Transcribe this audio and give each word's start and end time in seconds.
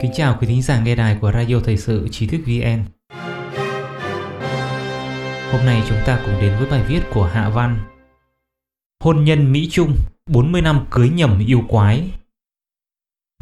Kính 0.00 0.10
chào 0.14 0.36
quý 0.40 0.46
thính 0.46 0.62
giả 0.62 0.80
nghe 0.80 0.94
đài 0.94 1.18
của 1.20 1.32
Radio 1.32 1.60
Thời 1.64 1.76
sự 1.76 2.08
Trí 2.10 2.26
thức 2.26 2.40
VN. 2.46 2.84
Hôm 5.52 5.66
nay 5.66 5.82
chúng 5.88 5.98
ta 6.06 6.20
cùng 6.24 6.34
đến 6.40 6.58
với 6.58 6.70
bài 6.70 6.84
viết 6.88 7.00
của 7.14 7.24
Hạ 7.24 7.48
Văn. 7.48 7.76
Hôn 9.04 9.24
nhân 9.24 9.52
Mỹ 9.52 9.68
Trung, 9.70 9.96
40 10.30 10.62
năm 10.62 10.86
cưới 10.90 11.08
nhầm 11.08 11.38
yêu 11.46 11.62
quái. 11.68 12.10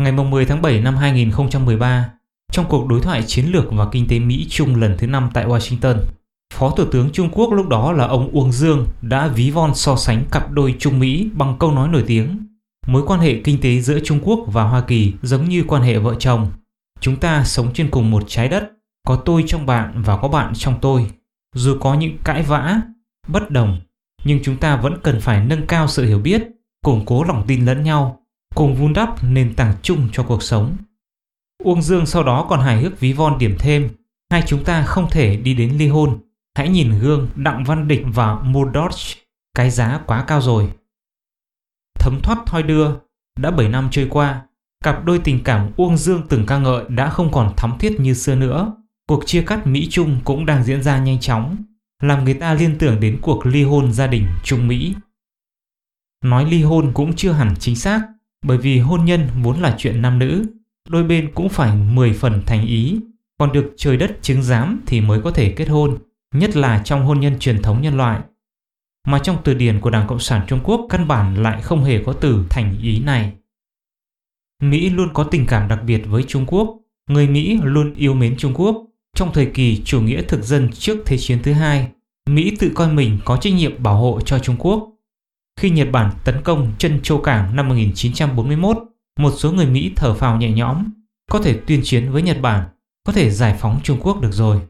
Ngày 0.01 0.13
10 0.13 0.47
tháng 0.47 0.63
7 0.63 0.81
năm 0.81 0.97
2013, 0.97 2.11
trong 2.53 2.67
cuộc 2.69 2.87
đối 2.87 3.01
thoại 3.01 3.23
chiến 3.27 3.47
lược 3.53 3.65
và 3.73 3.87
kinh 3.93 4.09
tế 4.09 4.19
Mỹ 4.19 4.47
Trung 4.51 4.81
lần 4.81 4.95
thứ 4.99 5.07
5 5.07 5.31
tại 5.35 5.47
Washington, 5.47 5.97
Phó 6.55 6.71
Thủ 6.71 6.85
tướng 6.93 7.11
Trung 7.13 7.31
Quốc 7.33 7.53
lúc 7.53 7.69
đó 7.69 7.93
là 7.93 8.07
ông 8.07 8.31
Uông 8.33 8.53
Dương 8.53 8.87
đã 9.03 9.29
ví 9.29 9.51
von 9.51 9.75
so 9.75 9.97
sánh 9.97 10.25
cặp 10.31 10.51
đôi 10.51 10.75
Trung 10.79 10.99
Mỹ 10.99 11.31
bằng 11.33 11.57
câu 11.59 11.73
nói 11.73 11.89
nổi 11.89 12.05
tiếng 12.07 12.50
Mối 12.87 13.03
quan 13.07 13.21
hệ 13.21 13.41
kinh 13.45 13.61
tế 13.61 13.81
giữa 13.81 13.99
Trung 14.05 14.21
Quốc 14.23 14.41
và 14.47 14.63
Hoa 14.63 14.81
Kỳ 14.81 15.13
giống 15.23 15.49
như 15.49 15.65
quan 15.69 15.83
hệ 15.83 15.99
vợ 15.99 16.15
chồng. 16.19 16.51
Chúng 17.01 17.17
ta 17.17 17.45
sống 17.45 17.73
trên 17.75 17.91
cùng 17.91 18.11
một 18.11 18.23
trái 18.27 18.49
đất, 18.49 18.71
có 19.07 19.17
tôi 19.17 19.45
trong 19.47 19.67
bạn 19.67 20.03
và 20.03 20.17
có 20.17 20.29
bạn 20.29 20.53
trong 20.55 20.79
tôi. 20.81 21.11
Dù 21.55 21.77
có 21.81 21.95
những 21.95 22.19
cãi 22.25 22.43
vã, 22.43 22.81
bất 23.29 23.51
đồng, 23.51 23.81
nhưng 24.25 24.41
chúng 24.43 24.57
ta 24.57 24.77
vẫn 24.77 24.99
cần 25.03 25.21
phải 25.21 25.45
nâng 25.45 25.67
cao 25.67 25.89
sự 25.89 26.05
hiểu 26.05 26.19
biết, 26.19 26.43
củng 26.85 27.07
cố 27.07 27.25
lòng 27.25 27.45
tin 27.47 27.65
lẫn 27.65 27.83
nhau, 27.83 28.21
cùng 28.55 28.75
vun 28.75 28.93
đắp 28.93 29.25
nền 29.25 29.55
tảng 29.55 29.75
chung 29.83 30.09
cho 30.13 30.23
cuộc 30.23 30.43
sống. 30.43 30.77
Uông 31.65 31.83
Dương 31.83 32.07
sau 32.07 32.23
đó 32.23 32.47
còn 32.49 32.61
hài 32.61 32.83
hước 32.83 33.01
ví 33.01 33.13
von 33.13 33.39
điểm 33.39 33.57
thêm, 33.59 33.89
hai 34.31 34.43
chúng 34.47 34.65
ta 34.65 34.83
không 34.83 35.11
thể 35.11 35.37
đi 35.37 35.55
đến 35.55 35.71
ly 35.79 35.89
hôn. 35.89 36.19
Hãy 36.57 36.69
nhìn 36.69 36.99
gương 36.99 37.29
Đặng 37.35 37.65
Văn 37.65 37.89
Địch 37.89 38.03
và 38.07 38.35
Murdoch, 38.35 38.95
cái 39.55 39.71
giá 39.71 40.01
quá 40.07 40.25
cao 40.27 40.41
rồi 40.41 40.71
thấm 42.01 42.21
thoát 42.23 42.39
thoi 42.47 42.63
đưa. 42.63 42.91
Đã 43.41 43.51
7 43.51 43.69
năm 43.69 43.89
trôi 43.91 44.07
qua, 44.11 44.43
cặp 44.85 45.05
đôi 45.05 45.19
tình 45.19 45.45
cảm 45.45 45.71
Uông 45.77 45.97
Dương 45.97 46.23
từng 46.29 46.47
ca 46.47 46.59
ngợi 46.59 46.85
đã 46.89 47.11
không 47.11 47.33
còn 47.33 47.53
thắm 47.57 47.79
thiết 47.79 48.01
như 48.01 48.15
xưa 48.15 48.35
nữa. 48.35 48.73
Cuộc 49.09 49.27
chia 49.27 49.43
cắt 49.43 49.67
Mỹ-Trung 49.67 50.21
cũng 50.25 50.47
đang 50.47 50.65
diễn 50.65 50.83
ra 50.83 50.99
nhanh 50.99 51.21
chóng, 51.21 51.57
làm 52.03 52.25
người 52.25 52.35
ta 52.35 52.55
liên 52.55 52.79
tưởng 52.79 53.01
đến 53.01 53.19
cuộc 53.23 53.47
ly 53.47 53.63
hôn 53.63 53.93
gia 53.93 54.07
đình 54.07 54.27
Trung-Mỹ. 54.45 54.95
Nói 56.25 56.51
ly 56.51 56.63
hôn 56.63 56.93
cũng 56.95 57.17
chưa 57.17 57.33
hẳn 57.33 57.55
chính 57.59 57.77
xác, 57.77 58.03
bởi 58.47 58.59
vì 58.59 58.79
hôn 58.79 59.05
nhân 59.05 59.29
vốn 59.43 59.61
là 59.61 59.75
chuyện 59.79 60.03
nam 60.03 60.19
nữ, 60.19 60.47
đôi 60.89 61.05
bên 61.05 61.31
cũng 61.35 61.49
phải 61.49 61.77
10 61.77 62.13
phần 62.13 62.43
thành 62.47 62.67
ý, 62.67 63.01
còn 63.39 63.53
được 63.53 63.73
trời 63.77 63.97
đất 63.97 64.19
chứng 64.23 64.43
giám 64.43 64.81
thì 64.87 65.01
mới 65.01 65.21
có 65.21 65.31
thể 65.31 65.53
kết 65.57 65.69
hôn, 65.69 65.99
nhất 66.35 66.57
là 66.57 66.83
trong 66.85 67.07
hôn 67.07 67.21
nhân 67.21 67.39
truyền 67.39 67.63
thống 67.63 67.83
nhân 67.83 67.97
loại 67.97 68.21
mà 69.07 69.19
trong 69.19 69.37
từ 69.45 69.55
điển 69.55 69.81
của 69.81 69.91
Đảng 69.91 70.07
Cộng 70.07 70.21
sản 70.21 70.47
Trung 70.49 70.61
Quốc 70.65 70.87
căn 70.91 71.09
bản 71.09 71.43
lại 71.43 71.63
không 71.63 71.85
hề 71.85 72.03
có 72.05 72.13
từ 72.13 72.45
thành 72.51 72.79
ý 72.83 73.01
này. 73.01 73.33
Mỹ 74.63 74.91
luôn 74.91 75.09
có 75.15 75.25
tình 75.25 75.47
cảm 75.47 75.69
đặc 75.69 75.81
biệt 75.87 76.03
với 76.07 76.25
Trung 76.29 76.47
Quốc, 76.47 76.79
người 77.09 77.29
Mỹ 77.29 77.59
luôn 77.63 77.95
yêu 77.95 78.15
mến 78.15 78.37
Trung 78.37 78.55
Quốc. 78.55 78.87
Trong 79.15 79.33
thời 79.33 79.47
kỳ 79.47 79.83
chủ 79.85 80.01
nghĩa 80.01 80.23
thực 80.23 80.43
dân 80.43 80.71
trước 80.73 81.03
Thế 81.07 81.19
chiến 81.19 81.39
thứ 81.43 81.53
hai, 81.53 81.89
Mỹ 82.31 82.57
tự 82.59 82.73
coi 82.75 82.93
mình 82.93 83.19
có 83.25 83.37
trách 83.37 83.53
nhiệm 83.53 83.83
bảo 83.83 83.97
hộ 83.97 84.21
cho 84.21 84.39
Trung 84.39 84.57
Quốc. 84.59 84.93
Khi 85.61 85.71
Nhật 85.71 85.89
Bản 85.93 86.11
tấn 86.25 86.43
công 86.43 86.73
chân 86.79 87.01
châu 87.03 87.21
cảng 87.21 87.57
năm 87.57 87.69
1941, 87.69 88.79
một 89.19 89.31
số 89.31 89.53
người 89.53 89.67
Mỹ 89.67 89.93
thở 89.97 90.15
phào 90.15 90.37
nhẹ 90.37 90.51
nhõm, 90.51 90.85
có 91.31 91.39
thể 91.39 91.61
tuyên 91.67 91.81
chiến 91.85 92.13
với 92.13 92.23
Nhật 92.23 92.41
Bản, 92.41 92.69
có 93.05 93.13
thể 93.13 93.31
giải 93.31 93.57
phóng 93.61 93.81
Trung 93.83 93.99
Quốc 94.03 94.21
được 94.21 94.33
rồi. 94.33 94.61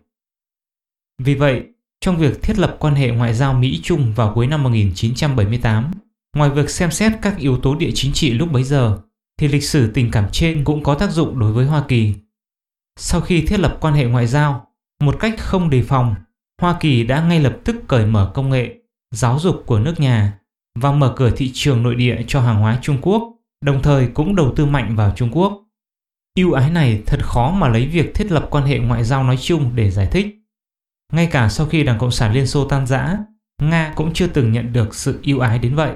Vì 1.19 1.35
vậy, 1.35 1.65
trong 2.01 2.17
việc 2.17 2.43
thiết 2.43 2.59
lập 2.59 2.77
quan 2.79 2.95
hệ 2.95 3.11
ngoại 3.11 3.35
giao 3.35 3.53
Mỹ-Trung 3.53 4.13
vào 4.17 4.33
cuối 4.35 4.47
năm 4.47 4.63
1978. 4.63 5.91
Ngoài 6.37 6.51
việc 6.51 6.71
xem 6.71 6.91
xét 6.91 7.13
các 7.23 7.39
yếu 7.39 7.59
tố 7.59 7.75
địa 7.75 7.91
chính 7.95 8.13
trị 8.13 8.31
lúc 8.31 8.53
bấy 8.53 8.63
giờ, 8.63 8.99
thì 9.41 9.49
lịch 9.49 9.65
sử 9.65 9.91
tình 9.95 10.11
cảm 10.11 10.25
trên 10.33 10.65
cũng 10.65 10.83
có 10.83 10.95
tác 10.95 11.11
dụng 11.11 11.39
đối 11.39 11.53
với 11.53 11.67
Hoa 11.67 11.85
Kỳ. 11.89 12.15
Sau 12.99 13.21
khi 13.21 13.43
thiết 13.47 13.61
lập 13.61 13.79
quan 13.81 13.95
hệ 13.95 14.05
ngoại 14.05 14.27
giao, 14.27 14.67
một 15.01 15.17
cách 15.21 15.35
không 15.39 15.71
đề 15.71 15.83
phòng, 15.83 16.15
Hoa 16.61 16.77
Kỳ 16.81 17.05
đã 17.05 17.25
ngay 17.25 17.41
lập 17.41 17.57
tức 17.65 17.77
cởi 17.89 18.07
mở 18.07 18.31
công 18.35 18.51
nghệ, 18.51 18.75
giáo 19.15 19.39
dục 19.39 19.63
của 19.67 19.79
nước 19.79 20.01
nhà 20.01 20.39
và 20.79 20.93
mở 20.93 21.13
cửa 21.17 21.31
thị 21.31 21.51
trường 21.55 21.83
nội 21.83 21.95
địa 21.95 22.17
cho 22.27 22.41
hàng 22.41 22.61
hóa 22.61 22.79
Trung 22.83 22.99
Quốc, 23.03 23.23
đồng 23.65 23.83
thời 23.83 24.07
cũng 24.07 24.37
đầu 24.37 24.53
tư 24.57 24.67
mạnh 24.67 24.97
vào 24.97 25.13
Trung 25.17 25.31
Quốc. 25.33 25.65
Ưu 26.37 26.53
ái 26.53 26.71
này 26.71 27.03
thật 27.07 27.21
khó 27.23 27.51
mà 27.51 27.69
lấy 27.69 27.87
việc 27.87 28.15
thiết 28.15 28.33
lập 28.33 28.49
quan 28.51 28.65
hệ 28.65 28.79
ngoại 28.79 29.05
giao 29.05 29.25
nói 29.25 29.37
chung 29.37 29.71
để 29.75 29.91
giải 29.91 30.09
thích. 30.13 30.40
Ngay 31.13 31.27
cả 31.27 31.49
sau 31.49 31.67
khi 31.67 31.83
Đảng 31.83 31.99
Cộng 31.99 32.11
sản 32.11 32.33
Liên 32.33 32.47
Xô 32.47 32.65
tan 32.65 32.87
rã, 32.87 33.17
Nga 33.63 33.93
cũng 33.97 34.13
chưa 34.15 34.27
từng 34.27 34.53
nhận 34.53 34.73
được 34.73 34.95
sự 34.95 35.21
ưu 35.25 35.41
ái 35.41 35.59
đến 35.59 35.75
vậy. 35.75 35.95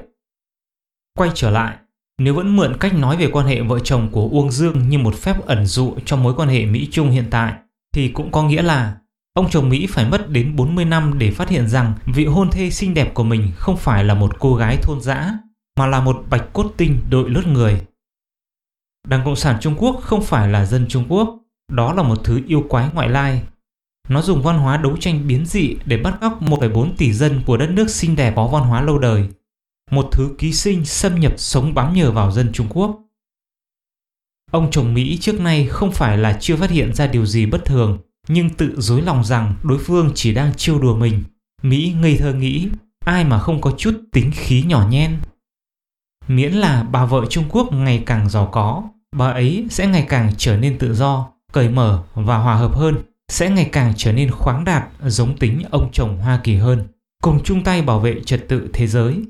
Quay 1.18 1.30
trở 1.34 1.50
lại, 1.50 1.76
nếu 2.18 2.34
vẫn 2.34 2.56
mượn 2.56 2.76
cách 2.80 2.94
nói 2.94 3.16
về 3.16 3.30
quan 3.32 3.46
hệ 3.46 3.60
vợ 3.60 3.78
chồng 3.78 4.08
của 4.12 4.28
Uông 4.32 4.50
Dương 4.50 4.88
như 4.88 4.98
một 4.98 5.14
phép 5.14 5.46
ẩn 5.46 5.66
dụ 5.66 5.94
cho 6.04 6.16
mối 6.16 6.34
quan 6.34 6.48
hệ 6.48 6.66
Mỹ-Trung 6.66 7.10
hiện 7.10 7.26
tại, 7.30 7.52
thì 7.94 8.08
cũng 8.08 8.32
có 8.32 8.42
nghĩa 8.42 8.62
là 8.62 8.96
ông 9.34 9.50
chồng 9.50 9.68
Mỹ 9.68 9.86
phải 9.90 10.08
mất 10.10 10.30
đến 10.30 10.56
40 10.56 10.84
năm 10.84 11.18
để 11.18 11.30
phát 11.30 11.48
hiện 11.48 11.68
rằng 11.68 11.92
vị 12.06 12.24
hôn 12.26 12.50
thê 12.50 12.70
xinh 12.70 12.94
đẹp 12.94 13.14
của 13.14 13.24
mình 13.24 13.52
không 13.56 13.76
phải 13.76 14.04
là 14.04 14.14
một 14.14 14.38
cô 14.38 14.54
gái 14.54 14.76
thôn 14.82 15.00
dã, 15.00 15.38
mà 15.76 15.86
là 15.86 16.00
một 16.00 16.24
bạch 16.30 16.52
cốt 16.52 16.72
tinh 16.76 17.00
đội 17.10 17.30
lốt 17.30 17.46
người. 17.46 17.86
Đảng 19.08 19.24
Cộng 19.24 19.36
sản 19.36 19.56
Trung 19.60 19.74
Quốc 19.78 20.00
không 20.02 20.22
phải 20.22 20.48
là 20.48 20.66
dân 20.66 20.86
Trung 20.88 21.04
Quốc, 21.08 21.38
đó 21.72 21.92
là 21.92 22.02
một 22.02 22.18
thứ 22.24 22.40
yêu 22.46 22.64
quái 22.68 22.88
ngoại 22.94 23.08
lai 23.08 23.42
nó 24.08 24.22
dùng 24.22 24.42
văn 24.42 24.58
hóa 24.58 24.76
đấu 24.76 24.96
tranh 24.96 25.26
biến 25.26 25.46
dị 25.46 25.76
để 25.86 25.96
bắt 25.96 26.18
cóc 26.20 26.42
1,4 26.42 26.90
tỷ 26.96 27.12
dân 27.12 27.40
của 27.46 27.56
đất 27.56 27.70
nước 27.70 27.90
xinh 27.90 28.16
đẹp 28.16 28.32
có 28.36 28.46
văn 28.48 28.62
hóa 28.62 28.82
lâu 28.82 28.98
đời. 28.98 29.28
Một 29.90 30.08
thứ 30.12 30.34
ký 30.38 30.52
sinh 30.52 30.84
xâm 30.84 31.20
nhập 31.20 31.32
sống 31.36 31.74
bám 31.74 31.94
nhờ 31.94 32.12
vào 32.12 32.30
dân 32.30 32.52
Trung 32.52 32.66
Quốc. 32.70 33.00
Ông 34.50 34.70
chồng 34.70 34.94
Mỹ 34.94 35.18
trước 35.20 35.40
nay 35.40 35.66
không 35.66 35.92
phải 35.92 36.18
là 36.18 36.38
chưa 36.40 36.56
phát 36.56 36.70
hiện 36.70 36.94
ra 36.94 37.06
điều 37.06 37.26
gì 37.26 37.46
bất 37.46 37.64
thường, 37.64 37.98
nhưng 38.28 38.50
tự 38.50 38.80
dối 38.80 39.02
lòng 39.02 39.24
rằng 39.24 39.54
đối 39.62 39.78
phương 39.78 40.10
chỉ 40.14 40.34
đang 40.34 40.54
trêu 40.54 40.78
đùa 40.78 40.96
mình. 40.96 41.24
Mỹ 41.62 41.94
ngây 42.00 42.16
thơ 42.16 42.32
nghĩ, 42.32 42.68
ai 43.04 43.24
mà 43.24 43.38
không 43.38 43.60
có 43.60 43.74
chút 43.78 44.00
tính 44.12 44.30
khí 44.34 44.62
nhỏ 44.62 44.88
nhen. 44.90 45.16
Miễn 46.28 46.52
là 46.52 46.82
bà 46.82 47.06
vợ 47.06 47.26
Trung 47.30 47.44
Quốc 47.50 47.72
ngày 47.72 48.02
càng 48.06 48.28
giàu 48.28 48.48
có, 48.52 48.82
bà 49.16 49.30
ấy 49.30 49.66
sẽ 49.70 49.86
ngày 49.86 50.06
càng 50.08 50.32
trở 50.38 50.56
nên 50.56 50.78
tự 50.78 50.94
do, 50.94 51.28
cởi 51.52 51.68
mở 51.68 52.02
và 52.14 52.38
hòa 52.38 52.54
hợp 52.54 52.74
hơn 52.74 52.94
sẽ 53.28 53.50
ngày 53.50 53.68
càng 53.72 53.92
trở 53.96 54.12
nên 54.12 54.30
khoáng 54.30 54.64
đạt 54.64 54.88
giống 55.02 55.38
tính 55.38 55.62
ông 55.70 55.90
chồng 55.92 56.18
Hoa 56.18 56.40
Kỳ 56.44 56.54
hơn, 56.54 56.88
cùng 57.22 57.42
chung 57.44 57.64
tay 57.64 57.82
bảo 57.82 58.00
vệ 58.00 58.20
trật 58.26 58.44
tự 58.48 58.70
thế 58.72 58.86
giới. 58.86 59.22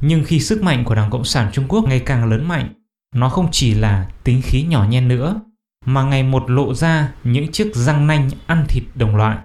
Nhưng 0.00 0.24
khi 0.24 0.40
sức 0.40 0.62
mạnh 0.62 0.84
của 0.84 0.94
Đảng 0.94 1.10
Cộng 1.10 1.24
sản 1.24 1.50
Trung 1.52 1.68
Quốc 1.68 1.84
ngày 1.88 2.00
càng 2.06 2.30
lớn 2.30 2.48
mạnh, 2.48 2.68
nó 3.14 3.28
không 3.28 3.48
chỉ 3.52 3.74
là 3.74 4.10
tính 4.24 4.42
khí 4.44 4.62
nhỏ 4.62 4.86
nhen 4.90 5.08
nữa, 5.08 5.40
mà 5.84 6.02
ngày 6.02 6.22
một 6.22 6.50
lộ 6.50 6.74
ra 6.74 7.14
những 7.24 7.52
chiếc 7.52 7.74
răng 7.74 8.06
nanh 8.06 8.30
ăn 8.46 8.64
thịt 8.68 8.82
đồng 8.94 9.16
loại. 9.16 9.38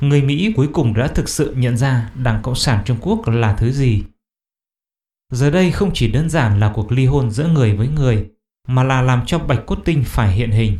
Người 0.00 0.22
Mỹ 0.22 0.52
cuối 0.56 0.68
cùng 0.72 0.94
đã 0.94 1.08
thực 1.08 1.28
sự 1.28 1.54
nhận 1.56 1.76
ra 1.76 2.10
Đảng 2.14 2.42
Cộng 2.42 2.54
sản 2.54 2.82
Trung 2.84 2.98
Quốc 3.00 3.28
là 3.28 3.56
thứ 3.56 3.72
gì. 3.72 4.04
Giờ 5.32 5.50
đây 5.50 5.70
không 5.70 5.90
chỉ 5.94 6.12
đơn 6.12 6.30
giản 6.30 6.60
là 6.60 6.72
cuộc 6.74 6.92
ly 6.92 7.06
hôn 7.06 7.30
giữa 7.30 7.48
người 7.48 7.76
với 7.76 7.88
người, 7.88 8.30
mà 8.68 8.82
là 8.82 9.02
làm 9.02 9.26
cho 9.26 9.38
bạch 9.38 9.66
cốt 9.66 9.78
tinh 9.84 10.02
phải 10.06 10.32
hiện 10.32 10.50
hình. 10.50 10.78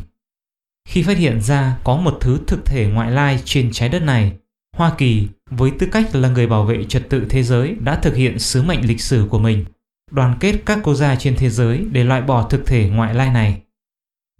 Khi 0.87 1.03
phát 1.03 1.17
hiện 1.17 1.41
ra 1.41 1.77
có 1.83 1.97
một 1.97 2.17
thứ 2.21 2.39
thực 2.47 2.65
thể 2.65 2.87
ngoại 2.87 3.11
lai 3.11 3.39
trên 3.45 3.69
trái 3.71 3.89
đất 3.89 4.03
này, 4.03 4.33
Hoa 4.77 4.91
Kỳ 4.97 5.27
với 5.49 5.71
tư 5.79 5.87
cách 5.91 6.15
là 6.15 6.29
người 6.29 6.47
bảo 6.47 6.63
vệ 6.63 6.83
trật 6.83 7.09
tự 7.09 7.25
thế 7.29 7.43
giới 7.43 7.75
đã 7.79 7.95
thực 7.95 8.15
hiện 8.15 8.39
sứ 8.39 8.63
mệnh 8.63 8.87
lịch 8.87 9.01
sử 9.01 9.27
của 9.29 9.39
mình, 9.39 9.65
đoàn 10.11 10.37
kết 10.39 10.61
các 10.65 10.79
quốc 10.83 10.93
gia 10.93 11.15
trên 11.15 11.35
thế 11.35 11.49
giới 11.49 11.85
để 11.91 12.03
loại 12.03 12.21
bỏ 12.21 12.49
thực 12.49 12.65
thể 12.65 12.89
ngoại 12.89 13.13
lai 13.13 13.29
này. 13.29 13.61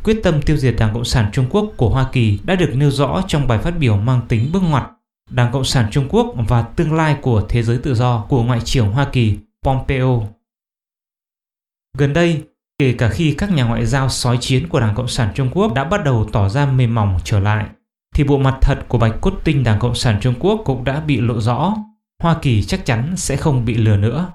Quyết 0.03 0.19
tâm 0.23 0.41
tiêu 0.41 0.57
diệt 0.57 0.75
Đảng 0.79 0.93
Cộng 0.93 1.05
sản 1.05 1.29
Trung 1.33 1.45
Quốc 1.49 1.73
của 1.77 1.89
Hoa 1.89 2.09
Kỳ 2.11 2.39
đã 2.43 2.55
được 2.55 2.71
nêu 2.75 2.91
rõ 2.91 3.23
trong 3.27 3.47
bài 3.47 3.59
phát 3.59 3.77
biểu 3.79 3.97
mang 3.97 4.21
tính 4.27 4.49
bước 4.53 4.63
ngoặt 4.63 4.91
Đảng 5.29 5.51
Cộng 5.51 5.63
sản 5.63 5.87
Trung 5.91 6.07
Quốc 6.09 6.35
và 6.47 6.61
tương 6.61 6.93
lai 6.93 7.17
của 7.21 7.45
thế 7.49 7.63
giới 7.63 7.77
tự 7.77 7.95
do 7.95 8.25
của 8.29 8.43
Ngoại 8.43 8.61
trưởng 8.65 8.91
Hoa 8.91 9.09
Kỳ 9.11 9.37
Pompeo. 9.63 10.27
Gần 11.97 12.13
đây, 12.13 12.43
Kể 12.79 12.95
cả 12.97 13.09
khi 13.09 13.35
các 13.37 13.51
nhà 13.51 13.63
ngoại 13.63 13.85
giao 13.85 14.09
sói 14.09 14.37
chiến 14.41 14.67
của 14.69 14.79
Đảng 14.79 14.95
Cộng 14.95 15.07
sản 15.07 15.31
Trung 15.35 15.49
Quốc 15.53 15.73
đã 15.73 15.83
bắt 15.83 16.03
đầu 16.03 16.29
tỏ 16.31 16.49
ra 16.49 16.65
mềm 16.65 16.95
mỏng 16.95 17.19
trở 17.23 17.39
lại, 17.39 17.65
thì 18.15 18.23
bộ 18.23 18.37
mặt 18.37 18.57
thật 18.61 18.85
của 18.87 18.97
bạch 18.97 19.13
cốt 19.21 19.33
tinh 19.43 19.63
Đảng 19.63 19.79
Cộng 19.79 19.95
sản 19.95 20.19
Trung 20.21 20.33
Quốc 20.39 20.61
cũng 20.65 20.83
đã 20.83 20.99
bị 20.99 21.21
lộ 21.21 21.41
rõ. 21.41 21.73
Hoa 22.23 22.37
Kỳ 22.41 22.63
chắc 22.63 22.85
chắn 22.85 23.17
sẽ 23.17 23.37
không 23.37 23.65
bị 23.65 23.73
lừa 23.75 23.97
nữa. 23.97 24.31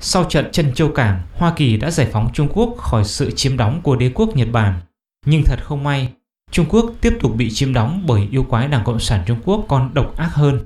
Sau 0.00 0.24
trận 0.24 0.48
chân 0.52 0.74
châu 0.74 0.88
cảng, 0.88 1.22
Hoa 1.32 1.52
Kỳ 1.56 1.76
đã 1.76 1.90
giải 1.90 2.08
phóng 2.12 2.30
Trung 2.32 2.48
Quốc 2.54 2.76
khỏi 2.78 3.04
sự 3.04 3.30
chiếm 3.30 3.56
đóng 3.56 3.80
của 3.82 3.96
đế 3.96 4.10
quốc 4.14 4.36
Nhật 4.36 4.48
Bản. 4.52 4.80
Nhưng 5.26 5.42
thật 5.44 5.58
không 5.64 5.84
may, 5.84 6.12
Trung 6.50 6.66
Quốc 6.68 6.92
tiếp 7.00 7.18
tục 7.20 7.32
bị 7.36 7.50
chiếm 7.50 7.72
đóng 7.72 8.04
bởi 8.06 8.28
yêu 8.30 8.44
quái 8.44 8.68
Đảng 8.68 8.84
Cộng 8.84 9.00
sản 9.00 9.22
Trung 9.26 9.40
Quốc 9.44 9.64
còn 9.68 9.94
độc 9.94 10.16
ác 10.16 10.30
hơn. 10.32 10.60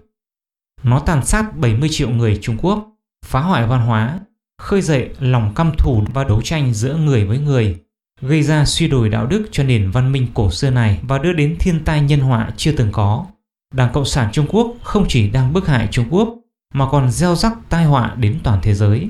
Nó 0.83 1.01
tàn 1.01 1.25
sát 1.25 1.57
70 1.57 1.89
triệu 1.93 2.11
người 2.11 2.39
Trung 2.43 2.57
Quốc, 2.63 2.89
phá 3.25 3.41
hoại 3.41 3.67
văn 3.67 3.81
hóa, 3.81 4.21
khơi 4.59 4.83
dậy 4.83 5.11
lòng 5.21 5.53
căm 5.55 5.73
thù 5.79 6.05
và 6.15 6.25
đấu 6.25 6.43
tranh 6.43 6.75
giữa 6.75 6.97
người 6.97 7.25
với 7.25 7.39
người, 7.39 7.81
gây 8.21 8.43
ra 8.43 8.65
suy 8.65 8.89
đồi 8.89 9.09
đạo 9.09 9.27
đức 9.27 9.49
cho 9.53 9.63
nền 9.65 9.91
văn 9.91 10.13
minh 10.13 10.27
cổ 10.35 10.51
xưa 10.51 10.71
này 10.71 10.99
và 11.03 11.19
đưa 11.19 11.33
đến 11.33 11.57
thiên 11.61 11.85
tai 11.85 12.03
nhân 12.03 12.21
họa 12.21 12.51
chưa 12.57 12.73
từng 12.73 12.93
có. 12.93 13.27
Đảng 13.75 13.93
Cộng 13.93 14.05
sản 14.05 14.33
Trung 14.33 14.47
Quốc 14.49 14.77
không 14.83 15.07
chỉ 15.09 15.31
đang 15.31 15.53
bức 15.53 15.67
hại 15.67 15.89
Trung 15.91 16.07
Quốc 16.11 16.35
mà 16.75 16.89
còn 16.91 17.11
gieo 17.11 17.35
rắc 17.35 17.53
tai 17.69 17.85
họa 17.85 18.15
đến 18.15 18.41
toàn 18.45 18.59
thế 18.63 18.75
giới. 18.75 19.09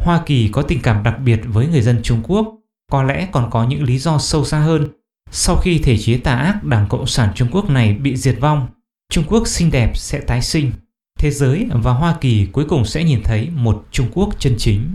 Hoa 0.00 0.22
Kỳ 0.26 0.48
có 0.48 0.62
tình 0.62 0.80
cảm 0.82 1.02
đặc 1.02 1.18
biệt 1.24 1.40
với 1.44 1.66
người 1.66 1.82
dân 1.82 2.00
Trung 2.02 2.22
Quốc, 2.28 2.54
có 2.90 3.02
lẽ 3.02 3.28
còn 3.32 3.50
có 3.50 3.64
những 3.64 3.82
lý 3.82 3.98
do 3.98 4.18
sâu 4.18 4.44
xa 4.44 4.58
hơn. 4.58 4.88
Sau 5.30 5.56
khi 5.56 5.78
thể 5.78 5.98
chế 5.98 6.18
tà 6.18 6.34
ác 6.36 6.64
Đảng 6.64 6.86
Cộng 6.88 7.06
sản 7.06 7.32
Trung 7.34 7.48
Quốc 7.52 7.70
này 7.70 7.94
bị 7.94 8.16
diệt 8.16 8.36
vong, 8.40 8.66
Trung 9.12 9.24
Quốc 9.28 9.48
xinh 9.48 9.70
đẹp 9.70 9.92
sẽ 9.96 10.20
tái 10.20 10.42
sinh. 10.42 10.72
Thế 11.18 11.30
giới 11.30 11.66
và 11.70 11.92
Hoa 11.92 12.14
Kỳ 12.20 12.46
cuối 12.52 12.64
cùng 12.68 12.84
sẽ 12.84 13.04
nhìn 13.04 13.22
thấy 13.24 13.48
một 13.54 13.84
Trung 13.90 14.06
Quốc 14.14 14.28
chân 14.38 14.54
chính. 14.58 14.94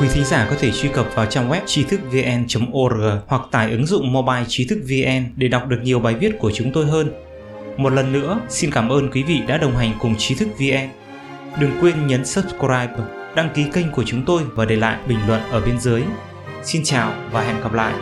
Quý 0.00 0.08
thính 0.12 0.24
giả 0.24 0.46
có 0.50 0.56
thể 0.60 0.70
truy 0.70 0.88
cập 0.88 1.06
vào 1.14 1.26
trang 1.26 1.50
web 1.50 1.60
trí 1.66 1.84
thức 1.84 2.00
vn.org 2.10 3.02
hoặc 3.26 3.42
tải 3.50 3.70
ứng 3.70 3.86
dụng 3.86 4.12
mobile 4.12 4.44
trí 4.48 4.64
thức 4.64 4.78
vn 4.88 5.24
để 5.36 5.48
đọc 5.48 5.68
được 5.68 5.78
nhiều 5.82 6.00
bài 6.00 6.14
viết 6.14 6.38
của 6.38 6.50
chúng 6.54 6.72
tôi 6.72 6.86
hơn. 6.86 7.12
Một 7.76 7.92
lần 7.92 8.12
nữa, 8.12 8.40
xin 8.48 8.70
cảm 8.70 8.88
ơn 8.88 9.10
quý 9.10 9.22
vị 9.22 9.40
đã 9.46 9.56
đồng 9.56 9.76
hành 9.76 9.92
cùng 9.98 10.16
trí 10.16 10.34
thức 10.34 10.48
vn. 10.58 10.88
Đừng 11.60 11.70
quên 11.80 12.06
nhấn 12.06 12.24
subscribe, 12.26 12.92
đăng 13.36 13.50
ký 13.54 13.64
kênh 13.72 13.90
của 13.90 14.04
chúng 14.06 14.24
tôi 14.24 14.42
và 14.54 14.64
để 14.64 14.76
lại 14.76 14.98
bình 15.08 15.18
luận 15.26 15.40
ở 15.50 15.60
bên 15.60 15.80
dưới. 15.80 16.02
Xin 16.62 16.82
chào 16.84 17.14
và 17.30 17.42
hẹn 17.42 17.60
gặp 17.60 17.72
lại! 17.72 17.94